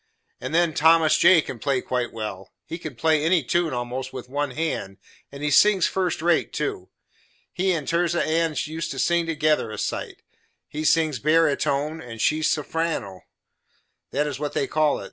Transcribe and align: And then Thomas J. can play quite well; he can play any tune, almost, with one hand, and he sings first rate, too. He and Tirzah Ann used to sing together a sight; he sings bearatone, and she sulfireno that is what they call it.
And 0.39 0.51
then 0.55 0.73
Thomas 0.73 1.15
J. 1.15 1.41
can 1.41 1.59
play 1.59 1.79
quite 1.79 2.11
well; 2.11 2.51
he 2.65 2.79
can 2.79 2.95
play 2.95 3.23
any 3.23 3.43
tune, 3.43 3.71
almost, 3.71 4.11
with 4.11 4.29
one 4.29 4.49
hand, 4.49 4.97
and 5.31 5.43
he 5.43 5.51
sings 5.51 5.85
first 5.85 6.23
rate, 6.23 6.51
too. 6.51 6.89
He 7.53 7.71
and 7.73 7.87
Tirzah 7.87 8.25
Ann 8.25 8.55
used 8.63 8.89
to 8.89 8.97
sing 8.97 9.27
together 9.27 9.69
a 9.69 9.77
sight; 9.77 10.23
he 10.67 10.83
sings 10.83 11.19
bearatone, 11.19 12.01
and 12.01 12.19
she 12.19 12.39
sulfireno 12.39 13.21
that 14.09 14.25
is 14.25 14.39
what 14.39 14.53
they 14.53 14.65
call 14.65 14.97
it. 14.97 14.99